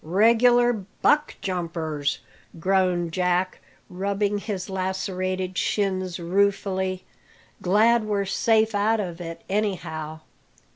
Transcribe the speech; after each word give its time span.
"Regular 0.03 0.73
buck 1.03 1.35
jumpers!" 1.41 2.21
groaned 2.59 3.11
Jack, 3.11 3.59
rubbing 3.87 4.39
his 4.39 4.67
lacerated 4.67 5.59
shins 5.59 6.19
ruefully. 6.19 7.03
"Glad 7.61 8.05
we're 8.05 8.25
safe 8.25 8.73
out 8.73 8.99
of 8.99 9.21
it, 9.21 9.43
anyhow." 9.47 10.21